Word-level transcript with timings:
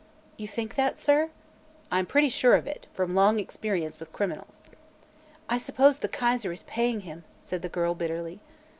"You 0.35 0.47
think 0.47 0.73
that, 0.77 0.97
sir?" 0.97 1.29
"I'm 1.91 2.07
pretty 2.07 2.29
sure 2.29 2.55
of 2.55 2.65
it, 2.65 2.87
from 2.91 3.13
long 3.13 3.37
experience 3.37 3.99
with 3.99 4.11
criminals." 4.11 4.63
"I 5.47 5.59
suppose 5.59 5.99
the 5.99 6.09
Kaiser 6.09 6.51
is 6.51 6.63
paying 6.63 7.01
him," 7.01 7.23
said 7.43 7.61
the 7.61 7.69
girl, 7.69 7.93
bitterly. 7.93 8.39